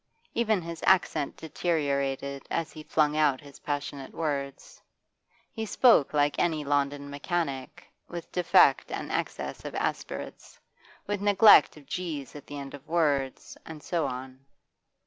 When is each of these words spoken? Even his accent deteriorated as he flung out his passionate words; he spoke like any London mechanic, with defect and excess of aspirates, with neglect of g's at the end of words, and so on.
Even 0.33 0.63
his 0.63 0.81
accent 0.87 1.37
deteriorated 1.37 2.47
as 2.49 2.71
he 2.71 2.81
flung 2.81 3.15
out 3.15 3.39
his 3.39 3.59
passionate 3.59 4.15
words; 4.15 4.81
he 5.53 5.63
spoke 5.63 6.11
like 6.11 6.39
any 6.39 6.63
London 6.63 7.07
mechanic, 7.07 7.85
with 8.07 8.31
defect 8.31 8.91
and 8.91 9.11
excess 9.11 9.63
of 9.63 9.75
aspirates, 9.75 10.59
with 11.05 11.21
neglect 11.21 11.77
of 11.77 11.85
g's 11.85 12.35
at 12.35 12.47
the 12.47 12.57
end 12.57 12.73
of 12.73 12.87
words, 12.87 13.55
and 13.63 13.83
so 13.83 14.07
on. 14.07 14.43